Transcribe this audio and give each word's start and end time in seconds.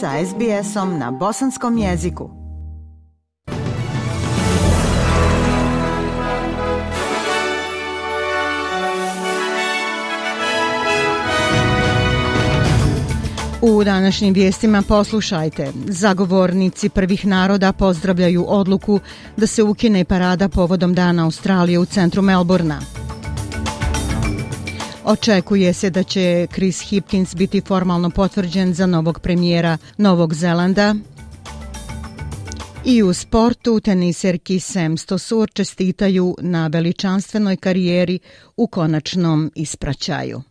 sa 0.00 0.10
SBS-om 0.26 0.98
na 0.98 1.10
bosanskom 1.10 1.78
jeziku. 1.78 2.30
U 13.62 13.84
današnjim 13.84 14.34
vijestima 14.34 14.82
poslušajte. 14.88 15.72
Zagovornici 15.86 16.88
prvih 16.88 17.26
naroda 17.26 17.72
pozdravljaju 17.72 18.44
odluku 18.48 19.00
da 19.36 19.46
se 19.46 19.62
ukine 19.62 20.04
parada 20.04 20.48
povodom 20.48 20.94
Dana 20.94 21.24
Australije 21.24 21.78
u 21.78 21.84
centru 21.84 22.22
Melbourna. 22.22 22.80
Očekuje 25.10 25.72
se 25.72 25.90
da 25.90 26.02
će 26.02 26.46
Chris 26.54 26.80
Hipkins 26.80 27.34
biti 27.34 27.60
formalno 27.60 28.10
potvrđen 28.10 28.74
za 28.74 28.86
novog 28.86 29.20
premijera 29.20 29.78
Novog 29.96 30.34
Zelanda. 30.34 30.94
I 32.84 33.02
u 33.02 33.14
sportu 33.14 33.80
teniserki 33.80 34.60
Sam 34.60 34.96
Stosur 34.96 35.50
čestitaju 35.50 36.36
na 36.40 36.66
veličanstvenoj 36.66 37.56
karijeri 37.56 38.18
u 38.56 38.66
konačnom 38.66 39.52
ispraćaju. 39.54 40.42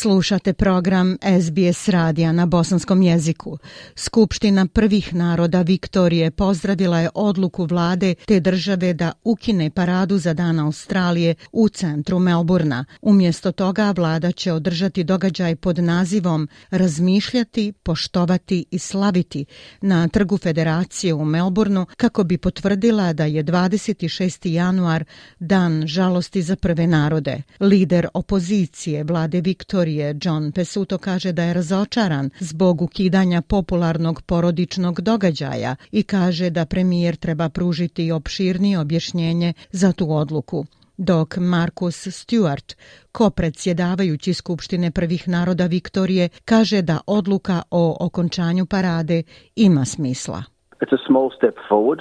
Slušate 0.00 0.52
program 0.52 1.16
SBS 1.42 1.88
radija 1.88 2.32
na 2.32 2.46
bosanskom 2.46 3.02
jeziku. 3.02 3.58
Skupština 3.96 4.66
prvih 4.66 5.14
naroda 5.14 5.62
Viktorije 5.62 6.30
pozdravila 6.30 7.00
je 7.00 7.10
odluku 7.14 7.64
vlade 7.64 8.14
te 8.26 8.40
države 8.40 8.92
da 8.94 9.12
ukine 9.24 9.70
paradu 9.70 10.18
za 10.18 10.34
dan 10.34 10.60
Australije 10.60 11.34
u 11.52 11.68
centru 11.68 12.18
Melburna. 12.18 12.84
Umjesto 13.02 13.52
toga 13.52 13.94
vlada 13.96 14.32
će 14.32 14.52
održati 14.52 15.04
događaj 15.04 15.56
pod 15.56 15.78
nazivom 15.78 16.48
Razmišljati, 16.70 17.72
poštovati 17.82 18.64
i 18.70 18.78
slaviti 18.78 19.44
na 19.80 20.08
trgu 20.08 20.38
federacije 20.38 21.14
u 21.14 21.24
Melburnu 21.24 21.86
kako 21.96 22.24
bi 22.24 22.38
potvrdila 22.38 23.12
da 23.12 23.24
je 23.24 23.44
26. 23.44 24.48
januar 24.48 25.04
dan 25.38 25.86
žalosti 25.86 26.42
za 26.42 26.56
prve 26.56 26.86
narode. 26.86 27.42
Lider 27.60 28.08
opozicije 28.14 29.04
vlade 29.04 29.40
Viktorije 29.40 29.87
istorije 29.88 30.16
John 30.22 30.52
Pesuto 30.52 30.98
kaže 30.98 31.32
da 31.32 31.42
je 31.42 31.54
razočaran 31.54 32.30
zbog 32.40 32.82
ukidanja 32.82 33.42
popularnog 33.42 34.22
porodičnog 34.22 35.00
događaja 35.00 35.76
i 35.92 36.02
kaže 36.02 36.50
da 36.50 36.66
premijer 36.66 37.16
treba 37.16 37.48
pružiti 37.48 38.12
opširnije 38.12 38.78
objašnjenje 38.78 39.52
za 39.72 39.92
tu 39.92 40.12
odluku. 40.12 40.66
Dok 40.96 41.36
Marcus 41.36 42.06
Stewart, 42.06 42.74
ko 43.12 43.30
predsjedavajući 43.30 44.34
Skupštine 44.34 44.90
prvih 44.90 45.28
naroda 45.28 45.66
Viktorije, 45.66 46.28
kaže 46.44 46.82
da 46.82 47.00
odluka 47.06 47.62
o 47.70 47.96
okončanju 48.00 48.66
parade 48.66 49.22
ima 49.56 49.84
smisla. 49.84 50.57
It's 50.80 50.92
a 50.92 51.06
small 51.06 51.30
step 51.38 51.54
forward. 51.68 52.00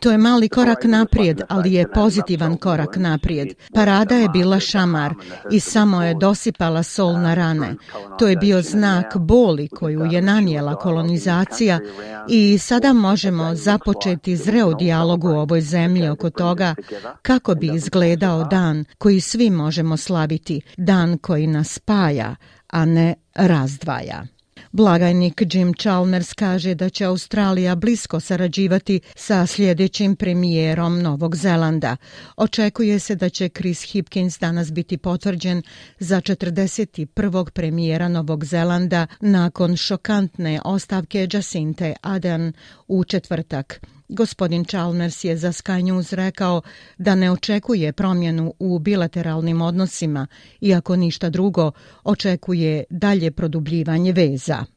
To 0.00 0.10
je 0.10 0.18
mali 0.18 0.48
korak 0.48 0.84
naprijed, 0.84 1.42
ali 1.48 1.72
je 1.72 1.92
pozitivan 1.92 2.56
korak 2.56 2.96
naprijed. 2.96 3.48
Parada 3.74 4.14
je 4.14 4.28
bila 4.28 4.60
šamar 4.60 5.14
i 5.52 5.60
samo 5.60 6.02
je 6.02 6.14
dosipala 6.14 6.82
sol 6.82 7.12
na 7.12 7.34
rane. 7.34 7.74
To 8.18 8.28
je 8.28 8.36
bio 8.36 8.62
znak 8.62 9.16
boli 9.16 9.68
koju 9.68 10.04
je 10.04 10.22
nanijela 10.22 10.74
kolonizacija 10.74 11.80
i 12.28 12.58
sada 12.58 12.92
možemo 12.92 13.54
započeti 13.54 14.36
zreo 14.36 14.74
dijalog 14.74 15.24
u 15.24 15.28
ovoj 15.28 15.60
zemlji 15.60 16.08
oko 16.08 16.30
toga 16.30 16.74
kako 17.22 17.54
bi 17.54 17.70
izgledao 17.74 18.44
dan 18.44 18.84
koji 18.98 19.20
svi 19.20 19.50
možemo 19.50 19.96
slaviti, 19.96 20.60
dan 20.76 21.18
koji 21.18 21.46
nas 21.46 21.72
spaja, 21.72 22.36
a 22.68 22.84
ne 22.84 23.14
razdvaja. 23.34 24.35
Blagajnik 24.76 25.42
Jim 25.54 25.74
Chalmers 25.74 26.32
kaže 26.32 26.74
da 26.74 26.88
će 26.88 27.04
Australija 27.04 27.74
blisko 27.74 28.20
sarađivati 28.20 29.00
sa 29.14 29.46
sljedećim 29.46 30.16
premijerom 30.16 31.02
Novog 31.02 31.36
Zelanda. 31.36 31.96
Očekuje 32.36 32.98
se 32.98 33.14
da 33.14 33.28
će 33.28 33.48
Chris 33.48 33.82
Hipkins 33.82 34.38
danas 34.38 34.72
biti 34.72 34.98
potvrđen 34.98 35.62
za 35.98 36.20
41. 36.20 37.50
premijera 37.50 38.08
Novog 38.08 38.44
Zelanda 38.44 39.06
nakon 39.20 39.76
šokantne 39.76 40.60
ostavke 40.64 41.28
Jacinte 41.32 41.94
Aden 42.02 42.52
u 42.88 43.04
četvrtak. 43.04 43.80
Gospodin 44.08 44.64
Chalmers 44.64 45.24
je 45.24 45.36
za 45.36 45.52
Sky 45.52 45.82
News 45.82 46.12
rekao 46.12 46.62
da 46.98 47.14
ne 47.14 47.30
očekuje 47.30 47.92
promjenu 47.92 48.54
u 48.58 48.78
bilateralnim 48.78 49.62
odnosima, 49.62 50.26
iako 50.60 50.96
ništa 50.96 51.30
drugo 51.30 51.70
očekuje 52.04 52.84
dalje 52.90 53.30
produbljivanje 53.30 54.12
veza. 54.12 54.75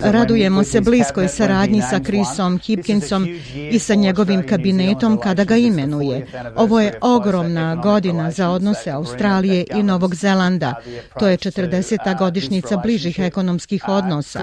Radujemo 0.00 0.64
se 0.64 0.80
bliskoj 0.80 1.28
saradnji 1.28 1.82
sa 1.90 2.00
Chrisom 2.04 2.58
Hipkinsom 2.58 3.28
i 3.70 3.78
sa 3.78 3.94
njegovim 3.94 4.46
kabinetom 4.48 5.20
kada 5.20 5.44
ga 5.44 5.56
imenuje. 5.56 6.26
Ovo 6.56 6.80
je 6.80 6.98
ogromna 7.00 7.76
godina 7.76 8.30
za 8.30 8.50
odnose 8.50 8.90
Australije 8.90 9.66
i 9.74 9.82
Novog 9.82 10.14
Zelanda. 10.14 10.74
To 11.18 11.28
je 11.28 11.36
40. 11.36 12.18
godišnjica 12.18 12.76
bližih 12.76 13.18
ekonomskih 13.18 13.88
odnosa. 13.88 14.40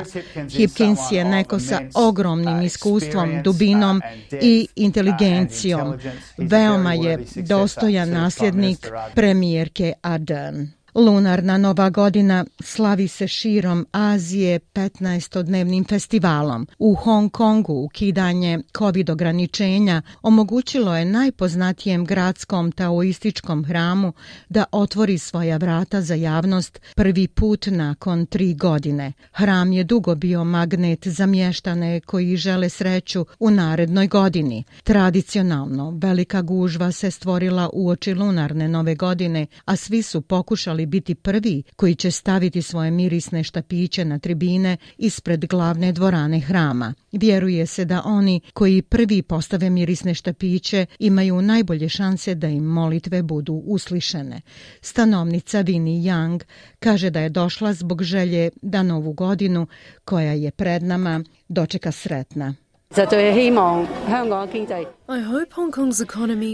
Hipkins 0.49 0.99
je 1.11 1.25
neko 1.25 1.59
sa 1.59 1.79
ogromnim 1.93 2.61
iskustvom, 2.61 3.43
dubinom 3.43 4.01
i 4.41 4.67
inteligencijom. 4.75 5.93
Veoma 6.37 6.93
je 6.93 7.19
dostojan 7.35 8.09
nasljednik 8.09 8.87
premijerke 9.15 9.93
Ardern. 10.01 10.78
Lunarna 10.95 11.57
nova 11.57 11.89
godina 11.89 12.45
slavi 12.59 13.07
se 13.07 13.27
širom 13.27 13.85
Azije 13.91 14.59
15-dnevnim 14.59 15.89
festivalom. 15.89 16.67
U 16.79 16.95
Hong 16.95 17.31
Kongu 17.31 17.73
ukidanje 17.73 18.59
COVID 18.77 19.09
ograničenja 19.09 20.01
omogućilo 20.21 20.97
je 20.97 21.05
najpoznatijem 21.05 22.05
gradskom 22.05 22.71
taoističkom 22.71 23.65
hramu 23.65 24.13
da 24.49 24.65
otvori 24.71 25.17
svoja 25.17 25.57
vrata 25.57 26.01
za 26.01 26.15
javnost 26.15 26.79
prvi 26.95 27.27
put 27.27 27.65
nakon 27.65 28.25
tri 28.25 28.53
godine. 28.53 29.13
Hram 29.31 29.71
je 29.71 29.83
dugo 29.83 30.15
bio 30.15 30.43
magnet 30.43 31.07
za 31.07 31.25
mještane 31.25 31.99
koji 31.99 32.37
žele 32.37 32.69
sreću 32.69 33.25
u 33.39 33.51
narednoj 33.51 34.07
godini. 34.07 34.63
Tradicionalno, 34.83 35.99
velika 36.01 36.41
gužva 36.41 36.91
se 36.91 37.11
stvorila 37.11 37.69
u 37.73 37.89
oči 37.89 38.13
lunarne 38.13 38.67
nove 38.67 38.95
godine, 38.95 39.47
a 39.65 39.75
svi 39.75 40.01
su 40.01 40.21
pokušali 40.21 40.78
biti 40.85 41.15
prvi 41.15 41.63
koji 41.75 41.95
će 41.95 42.11
staviti 42.11 42.61
svoje 42.61 42.91
mirisne 42.91 43.43
štapiće 43.43 44.05
na 44.05 44.19
tribine 44.19 44.77
ispred 44.97 45.45
glavne 45.45 45.91
dvorane 45.91 46.39
hrama. 46.39 46.93
Vjeruje 47.11 47.65
se 47.65 47.85
da 47.85 48.01
oni 48.05 48.41
koji 48.53 48.81
prvi 48.81 49.21
postave 49.21 49.69
mirisne 49.69 50.13
štapiće 50.13 50.85
imaju 50.99 51.41
najbolje 51.41 51.89
šanse 51.89 52.35
da 52.35 52.47
im 52.47 52.63
molitve 52.63 53.23
budu 53.23 53.53
uslišene. 53.53 54.41
Stanovnica 54.81 55.61
Vini 55.61 56.03
Young 56.03 56.43
kaže 56.79 57.09
da 57.09 57.19
je 57.19 57.29
došla 57.29 57.73
zbog 57.73 58.03
želje 58.03 58.49
da 58.61 58.83
novu 58.83 59.13
godinu 59.13 59.67
koja 60.05 60.33
je 60.33 60.51
pred 60.51 60.83
nama 60.83 61.23
dočeka 61.47 61.91
sretna. 61.91 62.55
Zato 62.95 63.15
je 63.15 63.33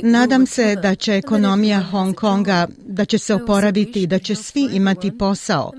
Nadam 0.03 0.45
se 0.45 0.75
da 0.75 0.95
će 0.95 1.13
ekonomija 1.13 1.81
Hong 1.81 2.15
Konga 2.15 2.67
da 2.95 3.05
će 3.05 3.17
se 3.17 3.33
oporaviti 3.33 4.03
i 4.03 4.07
da 4.07 4.19
će 4.19 4.35
svi 4.35 4.69
imati 4.73 5.17
posao. 5.17 5.71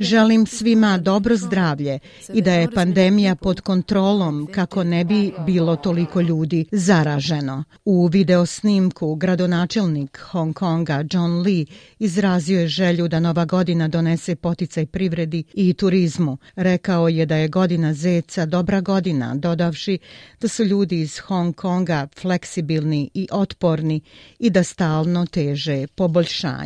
Želim 0.00 0.46
svima 0.46 0.98
dobro 0.98 1.36
zdravlje 1.36 1.98
i 2.34 2.42
da 2.42 2.52
je 2.52 2.70
pandemija 2.70 3.34
pod 3.34 3.60
kontrolom 3.60 4.48
kako 4.54 4.84
ne 4.84 5.04
bi 5.04 5.32
bilo 5.46 5.76
toliko 5.76 6.20
ljudi 6.20 6.66
zaraženo. 6.72 7.64
U 7.84 8.06
videosnimku 8.06 9.14
gradonačelnik 9.14 10.18
Hong 10.18 10.54
Konga 10.54 11.04
John 11.10 11.40
Lee 11.42 11.64
izrazio 11.98 12.60
je 12.60 12.68
želju 12.68 13.08
da 13.08 13.20
nova 13.20 13.44
godina 13.44 13.88
donese 13.88 14.36
poticaj 14.36 14.86
privredi 14.86 15.44
i 15.54 15.74
turizmu. 15.74 16.38
Rekao 16.56 17.08
je 17.08 17.26
da 17.26 17.36
je 17.36 17.48
godina 17.48 17.94
zeca 17.94 18.46
dobra 18.46 18.80
godina, 18.80 19.34
dodavši 19.34 19.98
da 20.40 20.48
su 20.48 20.64
ljudi 20.64 21.00
iz 21.00 21.18
Hong 21.18 21.54
Konga 21.54 22.06
fleksibilni 22.20 23.10
i 23.14 23.28
otporni 23.32 24.00
i 24.38 24.50
da 24.50 24.62
stalno 24.62 25.26
teže 25.26 25.86
poboljšanju 25.86 26.61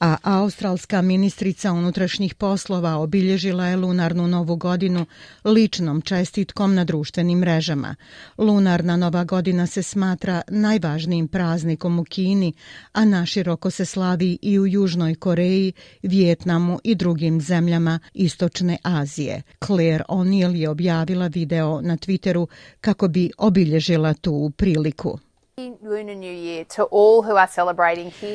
a 0.00 0.16
australska 0.22 1.02
ministrica 1.02 1.72
unutrašnjih 1.72 2.34
poslova 2.34 2.96
obilježila 2.96 3.66
je 3.66 3.76
lunarnu 3.76 4.26
novu 4.26 4.56
godinu 4.56 5.06
ličnom 5.44 6.02
čestitkom 6.02 6.74
na 6.74 6.84
društvenim 6.84 7.38
mrežama. 7.38 7.94
Lunarna 8.38 8.96
nova 8.96 9.24
godina 9.24 9.66
se 9.66 9.82
smatra 9.82 10.42
najvažnijim 10.48 11.28
praznikom 11.28 11.98
u 11.98 12.04
Kini, 12.04 12.52
a 12.92 13.04
naširoko 13.04 13.70
se 13.70 13.84
slavi 13.84 14.38
i 14.42 14.58
u 14.58 14.66
Južnoj 14.66 15.14
Koreji, 15.14 15.72
Vjetnamu 16.02 16.78
i 16.84 16.94
drugim 16.94 17.40
zemljama 17.40 17.98
Istočne 18.14 18.78
Azije. 18.82 19.42
Claire 19.66 20.04
O'Neill 20.08 20.54
je 20.54 20.68
objavila 20.68 21.26
video 21.26 21.80
na 21.80 21.96
Twitteru 21.96 22.46
kako 22.80 23.08
bi 23.08 23.30
obilježila 23.38 24.14
tu 24.14 24.52
priliku. 24.56 25.18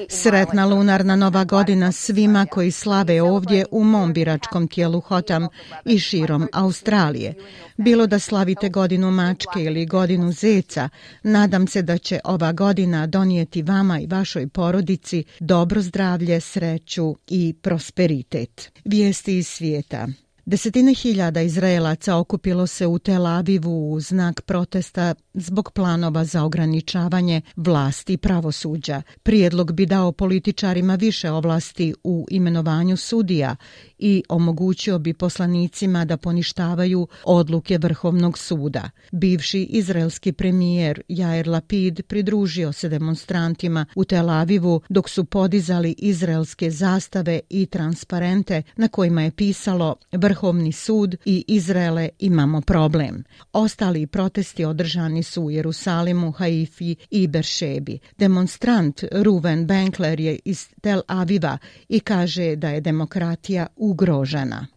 Sretna 0.09 0.65
lunarna 0.65 1.15
nova 1.15 1.43
godina 1.43 1.91
svima 1.91 2.45
koji 2.45 2.71
slave 2.71 3.21
ovdje 3.21 3.65
u 3.71 3.83
mom 3.83 4.13
biračkom 4.13 4.67
tijelu 4.67 4.99
Hotam 5.01 5.47
i 5.85 5.99
širom 5.99 6.47
Australije. 6.53 7.33
Bilo 7.77 8.07
da 8.07 8.19
slavite 8.19 8.69
godinu 8.69 9.11
mačke 9.11 9.63
ili 9.63 9.85
godinu 9.85 10.31
zeca, 10.31 10.89
nadam 11.23 11.67
se 11.67 11.81
da 11.81 11.97
će 11.97 12.19
ova 12.23 12.51
godina 12.51 13.07
donijeti 13.07 13.61
vama 13.61 13.99
i 13.99 14.07
vašoj 14.07 14.47
porodici 14.47 15.23
dobro 15.39 15.81
zdravlje, 15.81 16.41
sreću 16.41 17.15
i 17.27 17.53
prosperitet. 17.61 18.71
Vijesti 18.85 19.37
iz 19.37 19.47
svijeta. 19.47 20.07
Desetine 20.49 20.93
hiljada 20.93 21.41
Izraelaca 21.41 22.15
okupilo 22.15 22.67
se 22.67 22.87
u 22.87 22.99
Tel 22.99 23.27
Avivu 23.27 23.91
u 23.91 23.99
znak 23.99 24.41
protesta 24.41 25.15
zbog 25.41 25.71
planova 25.71 26.25
za 26.25 26.43
ograničavanje 26.43 27.41
vlasti 27.55 28.13
i 28.13 28.17
pravosuđa. 28.17 29.01
Prijedlog 29.23 29.71
bi 29.71 29.85
dao 29.85 30.11
političarima 30.11 30.95
više 30.95 31.31
ovlasti 31.31 31.93
u 32.03 32.25
imenovanju 32.31 32.97
sudija 32.97 33.55
i 33.97 34.23
omogućio 34.29 34.99
bi 34.99 35.13
poslanicima 35.13 36.05
da 36.05 36.17
poništavaju 36.17 37.07
odluke 37.23 37.77
Vrhovnog 37.77 38.37
suda. 38.37 38.89
Bivši 39.11 39.63
izraelski 39.63 40.31
premijer 40.31 41.01
Jair 41.07 41.49
Lapid 41.49 42.01
pridružio 42.07 42.71
se 42.71 42.89
demonstrantima 42.89 43.85
u 43.95 44.03
Tel 44.05 44.29
Avivu 44.29 44.81
dok 44.89 45.09
su 45.09 45.25
podizali 45.25 45.95
izraelske 45.97 46.71
zastave 46.71 47.39
i 47.49 47.65
transparente 47.65 48.63
na 48.75 48.87
kojima 48.87 49.21
je 49.21 49.31
pisalo 49.31 49.95
Vrhovni 50.11 50.71
sud 50.71 51.15
i 51.25 51.45
Izraele 51.47 52.09
imamo 52.19 52.61
problem. 52.61 53.23
Ostali 53.53 54.07
protesti 54.07 54.65
održani 54.65 55.23
su 55.29 55.43
u 55.43 55.51
Jerusalimu, 55.51 56.31
Haifi 56.31 56.95
i 57.09 57.27
Beršebi. 57.27 57.99
Demonstrant 58.17 59.03
Ruven 59.11 59.67
Benkler 59.67 60.19
je 60.19 60.39
iz 60.45 60.67
Tel 60.81 61.01
Aviva 61.07 61.57
i 61.89 61.99
kaže 61.99 62.55
da 62.55 62.69
je 62.69 62.81
demokratija 62.81 63.67
ugrožena. 63.75 64.67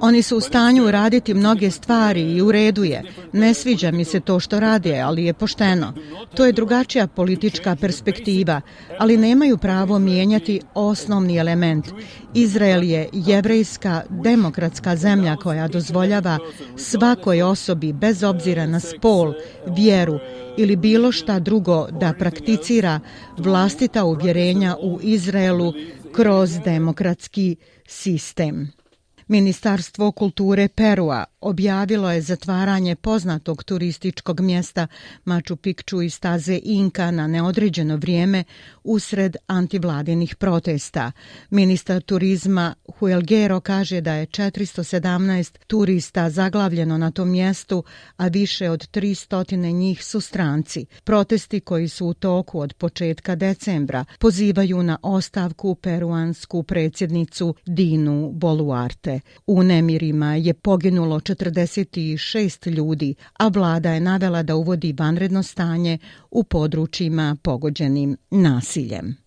Oni 0.00 0.22
su 0.22 0.36
u 0.36 0.40
stanju 0.40 0.90
raditi 0.90 1.34
mnoge 1.34 1.70
stvari 1.70 2.20
i 2.20 2.42
u 2.42 2.52
redu 2.52 2.84
je. 2.84 3.02
Ne 3.32 3.54
sviđa 3.54 3.90
mi 3.90 4.04
se 4.04 4.20
to 4.20 4.40
što 4.40 4.60
rade, 4.60 5.00
ali 5.00 5.24
je 5.24 5.34
pošteno. 5.34 5.92
To 6.34 6.46
je 6.46 6.52
drugačija 6.52 7.06
politička 7.06 7.76
perspektiva, 7.76 8.60
ali 8.98 9.16
nemaju 9.16 9.58
pravo 9.58 9.98
mijenjati 9.98 10.60
osnovni 10.74 11.36
element. 11.36 11.88
Izrael 12.34 12.82
je 12.82 13.08
jevrejska, 13.12 14.02
demokratska 14.10 14.96
zemlja 14.96 15.36
koja 15.36 15.68
dozvoljava 15.68 16.38
svakoj 16.76 17.42
osobi, 17.42 17.92
bez 17.92 18.22
obzira 18.22 18.66
na 18.66 18.80
spol, 18.80 19.32
vjeru 19.66 20.18
ili 20.56 20.76
bilo 20.76 21.12
šta 21.12 21.38
drugo, 21.38 21.88
da 22.00 22.12
prakticira 22.18 23.00
vlastita 23.38 24.04
uvjerenja 24.04 24.76
u 24.82 24.98
Izraelu 25.02 25.72
kroz 26.12 26.50
demokratski 26.64 27.56
sistem. 27.86 28.72
Ministarstvo 29.28 30.12
kulture 30.12 30.68
Perua 30.68 31.24
objavilo 31.40 32.12
je 32.12 32.20
zatvaranje 32.20 32.96
poznatog 32.96 33.64
turističkog 33.64 34.40
mjesta 34.40 34.86
Machu 35.24 35.56
Picchu 35.56 36.02
i 36.02 36.10
staze 36.10 36.60
Inka 36.64 37.10
na 37.10 37.26
neodređeno 37.26 37.96
vrijeme 37.96 38.44
usred 38.84 39.36
antivladinih 39.46 40.36
protesta. 40.36 41.12
Ministar 41.50 42.02
turizma 42.02 42.74
Huelgero 42.98 43.60
kaže 43.60 44.00
da 44.00 44.12
je 44.12 44.26
417 44.26 45.58
turista 45.66 46.30
zaglavljeno 46.30 46.98
na 46.98 47.10
tom 47.10 47.30
mjestu, 47.30 47.84
a 48.16 48.26
više 48.28 48.70
od 48.70 48.90
300 48.90 49.72
njih 49.72 50.04
su 50.04 50.20
stranci. 50.20 50.86
Protesti 51.04 51.60
koji 51.60 51.88
su 51.88 52.06
u 52.06 52.14
toku 52.14 52.60
od 52.60 52.74
početka 52.74 53.34
decembra 53.34 54.04
pozivaju 54.18 54.82
na 54.82 54.98
ostavku 55.02 55.74
peruansku 55.74 56.62
predsjednicu 56.62 57.54
Dinu 57.66 58.32
Boluarte. 58.34 59.11
U 59.46 59.62
nemirima 59.62 60.34
je 60.34 60.54
poginulo 60.54 61.20
46 61.20 62.70
ljudi, 62.70 63.14
a 63.38 63.48
vlada 63.48 63.92
je 63.92 64.00
navela 64.00 64.42
da 64.42 64.56
uvodi 64.56 64.94
vanredno 64.98 65.42
stanje 65.42 65.98
u 66.30 66.44
područjima 66.44 67.36
pogođenim 67.42 68.16
nasiljem. 68.30 69.21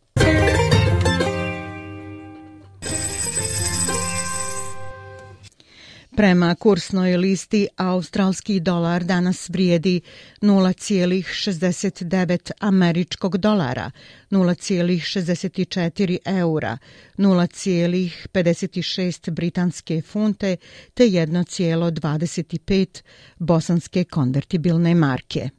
Prema 6.16 6.56
kursnoj 6.56 7.18
listi, 7.18 7.68
australski 7.78 8.60
dolar 8.60 9.04
danas 9.04 9.50
vrijedi 9.50 10.02
0,69 10.42 12.52
američkog 12.60 13.38
dolara, 13.38 13.92
0,64 14.32 16.18
eura, 16.26 16.78
0,56 17.18 19.32
britanske 19.32 20.02
funte 20.02 20.58
te 20.94 21.04
1,25 21.04 23.02
bosanske 23.40 24.04
konvertibilne 24.04 24.96
marke. 24.96 25.50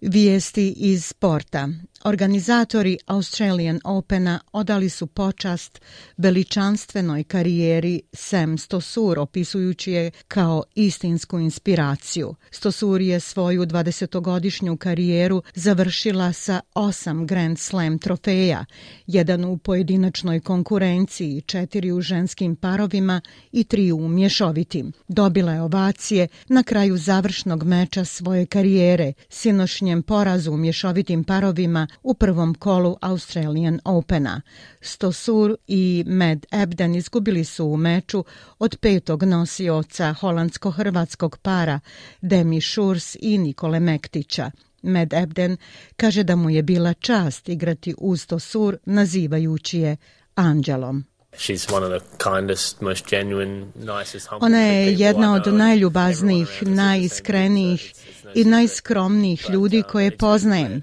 Vijesti 0.00 0.74
iz 0.76 1.04
sporta. 1.04 1.68
Organizatori 2.06 2.98
Australian 3.06 3.80
Opena 3.84 4.40
odali 4.52 4.88
su 4.88 5.06
počast 5.06 5.80
veličanstvenoj 6.16 7.24
karijeri 7.24 8.00
Sam 8.12 8.58
Stosur, 8.58 9.18
opisujući 9.18 9.92
je 9.92 10.10
kao 10.28 10.62
istinsku 10.74 11.38
inspiraciju. 11.38 12.34
Stosur 12.50 13.00
je 13.00 13.20
svoju 13.20 13.66
20-godišnju 13.66 14.76
karijeru 14.76 15.42
završila 15.54 16.32
sa 16.32 16.60
osam 16.74 17.26
Grand 17.26 17.58
Slam 17.58 17.98
trofeja, 17.98 18.64
jedan 19.06 19.44
u 19.44 19.58
pojedinačnoj 19.58 20.40
konkurenciji, 20.40 21.40
četiri 21.40 21.92
u 21.92 22.00
ženskim 22.00 22.56
parovima 22.56 23.20
i 23.52 23.64
tri 23.64 23.92
u 23.92 24.08
mješovitim. 24.08 24.92
Dobila 25.08 25.52
je 25.52 25.62
ovacije 25.62 26.28
na 26.48 26.62
kraju 26.62 26.96
završnog 26.96 27.64
meča 27.64 28.04
svoje 28.04 28.46
karijere, 28.46 29.12
sinošnjem 29.28 30.02
porazu 30.02 30.52
u 30.52 30.56
mješovitim 30.56 31.24
parovima 31.24 31.86
u 32.02 32.14
prvom 32.14 32.54
kolu 32.54 32.96
Australian 33.00 33.80
Opena. 33.84 34.40
Stosur 34.80 35.56
i 35.66 36.04
Med 36.06 36.46
Ebden 36.52 36.94
izgubili 36.94 37.44
su 37.44 37.66
u 37.66 37.76
meču 37.76 38.24
od 38.58 38.76
petog 38.80 39.22
nosioca 39.22 40.14
holandsko-hrvatskog 40.20 41.38
para 41.42 41.80
Demi 42.20 42.60
Šurs 42.60 43.16
i 43.20 43.38
Nikole 43.38 43.80
Mektića. 43.80 44.50
Med 44.82 45.12
Ebden 45.12 45.56
kaže 45.96 46.22
da 46.22 46.36
mu 46.36 46.50
je 46.50 46.62
bila 46.62 46.94
čast 46.94 47.48
igrati 47.48 47.94
uz 47.98 48.22
Stosur 48.22 48.76
nazivajući 48.86 49.78
je 49.78 49.96
Anđelom. 50.34 51.04
Ona 54.40 54.60
je 54.60 54.94
jedna 54.94 55.34
od 55.34 55.54
najljubaznijih, 55.54 56.62
najiskrenijih 56.62 57.94
i 58.34 58.44
najskromnijih 58.44 59.46
ljudi 59.50 59.82
koje 59.82 60.16
poznajem. 60.16 60.82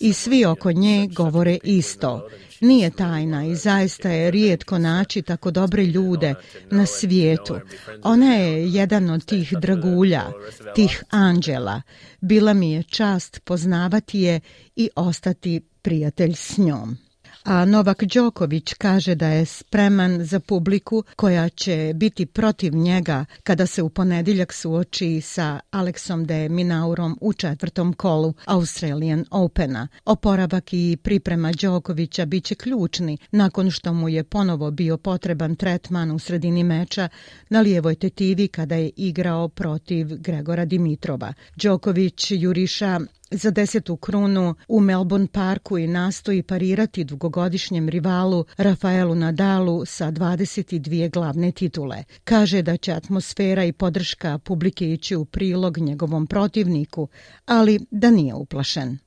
i 0.00 0.12
svi 0.12 0.44
oko 0.44 0.72
nje 0.72 1.08
govore 1.12 1.58
isto. 1.64 2.28
Nije 2.60 2.90
tajna 2.90 3.46
i 3.46 3.54
zaista 3.54 4.08
je 4.08 4.30
rijetko 4.30 4.78
naći 4.78 5.22
tako 5.22 5.50
dobre 5.50 5.84
ljude 5.84 6.34
na 6.70 6.86
svijetu. 6.86 7.60
Ona 8.02 8.34
je 8.34 8.72
jedan 8.72 9.10
od 9.10 9.24
tih 9.24 9.52
dragulja, 9.60 10.32
tih 10.74 11.02
anđela. 11.10 11.82
Bila 12.20 12.52
mi 12.52 12.72
je 12.72 12.82
čast 12.82 13.40
poznavati 13.44 14.20
je 14.20 14.40
i 14.76 14.90
ostati 14.96 15.60
prijatelj 15.82 16.34
s 16.34 16.58
njom 16.58 16.98
a 17.44 17.64
Novak 17.64 18.04
Đoković 18.04 18.74
kaže 18.74 19.14
da 19.14 19.28
je 19.28 19.46
spreman 19.46 20.24
za 20.24 20.40
publiku 20.40 21.04
koja 21.16 21.48
će 21.48 21.92
biti 21.94 22.26
protiv 22.26 22.74
njega 22.74 23.24
kada 23.42 23.66
se 23.66 23.82
u 23.82 23.88
ponedjeljak 23.88 24.52
suoči 24.52 25.20
sa 25.20 25.60
Aleksom 25.70 26.24
de 26.26 26.48
Minaurom 26.48 27.18
u 27.20 27.32
četvrtom 27.32 27.92
kolu 27.92 28.34
Australian 28.44 29.24
Opena. 29.30 29.88
Oporavak 30.04 30.72
i 30.72 30.96
priprema 31.02 31.52
Đokovića 31.52 32.26
bit 32.26 32.44
će 32.44 32.54
ključni 32.54 33.18
nakon 33.30 33.70
što 33.70 33.92
mu 33.92 34.08
je 34.08 34.24
ponovo 34.24 34.70
bio 34.70 34.96
potreban 34.96 35.56
tretman 35.56 36.10
u 36.10 36.18
sredini 36.18 36.64
meča 36.64 37.08
na 37.48 37.60
lijevoj 37.60 37.94
tetivi 37.94 38.48
kada 38.48 38.74
je 38.74 38.90
igrao 38.96 39.48
protiv 39.48 40.08
Gregora 40.18 40.64
Dimitrova. 40.64 41.32
Đoković 41.56 42.30
juriša 42.30 43.00
za 43.32 43.50
desetu 43.50 43.96
krunu 43.96 44.54
u 44.68 44.80
Melbourne 44.80 45.26
Parku 45.32 45.78
i 45.78 45.86
nastoji 45.86 46.42
parirati 46.42 47.04
dugogodišnjem 47.04 47.88
rivalu 47.88 48.44
Rafaelu 48.56 49.14
Nadalu 49.14 49.84
sa 49.86 50.12
22 50.12 51.10
glavne 51.10 51.52
titule. 51.52 52.04
Kaže 52.24 52.62
da 52.62 52.76
će 52.76 52.92
atmosfera 52.92 53.64
i 53.64 53.72
podrška 53.72 54.38
publike 54.38 54.92
ići 54.92 55.16
u 55.16 55.24
prilog 55.24 55.78
njegovom 55.78 56.26
protivniku, 56.26 57.08
ali 57.46 57.80
da 57.90 58.10
nije 58.10 58.34
uplašen. 58.34 58.98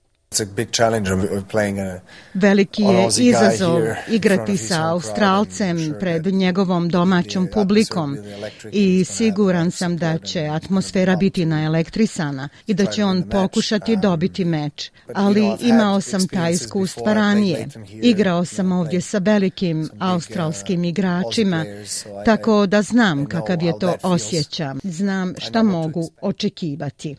Veliki 2.33 2.83
je 2.83 3.07
izazov 3.19 3.81
igrati 4.09 4.57
sa 4.57 4.89
Australcem 4.89 5.93
pred 5.99 6.25
njegovom 6.25 6.89
domaćom 6.89 7.47
publikom 7.53 8.17
i 8.71 9.05
siguran 9.05 9.71
sam 9.71 9.97
da 9.97 10.17
će 10.17 10.41
atmosfera 10.41 11.15
biti 11.15 11.45
naelektrisana 11.45 12.49
i 12.67 12.73
da 12.73 12.85
će 12.85 13.05
on 13.05 13.23
pokušati 13.29 13.93
uh, 13.93 14.01
dobiti 14.01 14.45
meč. 14.45 14.91
Ali 15.13 15.43
imao 15.59 16.01
sam 16.01 16.27
ta 16.27 16.49
iskustva 16.49 17.13
ranije. 17.13 17.67
Igrao 17.89 18.45
sam 18.45 18.71
ovdje 18.71 19.01
sa 19.01 19.17
velikim 19.17 19.81
uh, 19.81 19.89
australskim 19.99 20.83
igračima, 20.83 21.65
tako 22.25 22.65
da 22.65 22.81
znam 22.81 23.25
kakav 23.25 23.63
je 23.63 23.73
to 23.79 23.95
osjećam. 24.03 24.79
Znam 24.83 25.33
šta 25.37 25.63
mogu 25.63 26.09
očekivati. 26.21 27.15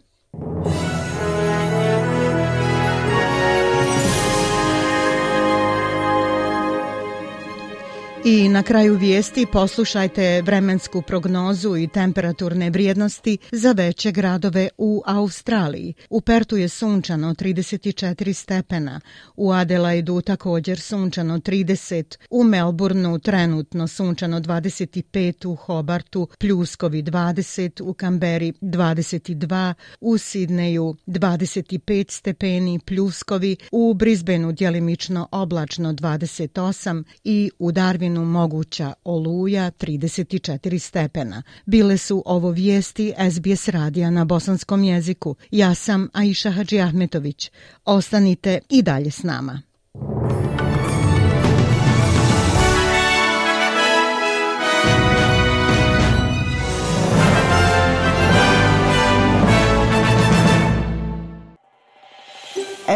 I 8.28 8.48
na 8.48 8.62
kraju 8.62 8.96
vijesti 8.96 9.46
poslušajte 9.52 10.42
vremensku 10.42 11.02
prognozu 11.02 11.76
i 11.76 11.88
temperaturne 11.88 12.70
vrijednosti 12.70 13.38
za 13.52 13.72
veće 13.72 14.12
gradove 14.12 14.68
u 14.78 15.02
Australiji. 15.06 15.94
U 16.10 16.20
Pertu 16.20 16.56
je 16.56 16.68
sunčano 16.68 17.34
34 17.34 18.32
stepena, 18.32 19.00
u 19.36 19.52
Adelaidu 19.52 20.20
također 20.20 20.80
sunčano 20.80 21.38
30, 21.38 22.16
u 22.30 22.44
Melbourneu 22.44 23.18
trenutno 23.18 23.88
sunčano 23.88 24.40
25, 24.40 25.46
u 25.46 25.54
Hobartu 25.54 26.28
pljuskovi 26.38 27.02
20, 27.02 27.82
u 27.82 27.94
Kamberi 27.94 28.52
22, 28.60 29.74
u 30.00 30.18
Sidneju 30.18 30.96
25 31.06 32.10
stepeni 32.10 32.80
pljuskovi, 32.86 33.56
u 33.72 33.94
Brisbaneu 33.94 34.52
djelimično 34.52 35.28
oblačno 35.32 35.92
28 35.92 37.04
i 37.24 37.50
u 37.58 37.72
Darwinu 37.72 38.15
Berlinu 38.16 38.32
moguća 38.32 38.92
oluja 39.04 39.70
34 39.70 40.78
stepena. 40.78 41.42
Bile 41.66 41.98
su 41.98 42.22
ovo 42.26 42.50
vijesti 42.50 43.14
SBS 43.30 43.68
radija 43.68 44.10
na 44.10 44.24
bosanskom 44.24 44.84
jeziku. 44.84 45.36
Ja 45.50 45.74
sam 45.74 46.08
Aisha 46.12 46.50
Hadži 46.50 46.80
Ahmetović. 46.80 47.50
Ostanite 47.84 48.58
i 48.68 48.82
dalje 48.82 49.10
s 49.10 49.22
nama. 49.22 49.62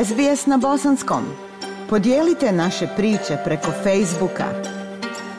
SBS 0.05 0.47
na 0.47 0.57
bosanskom. 0.57 1.25
Podijelite 1.91 2.53
naše 2.53 2.87
priče 2.97 3.37
preko 3.45 3.73
Facebooka. 3.83 4.80